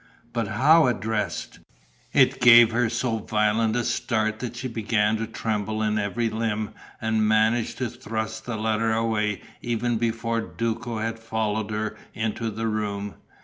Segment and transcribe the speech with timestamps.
[0.33, 1.59] But how addressed!
[2.11, 6.71] It gave her so violent a start that she began to tremble in every limb
[6.99, 12.65] and managed to thrust the letter away even before Duco had followed her into the
[12.65, 13.13] room.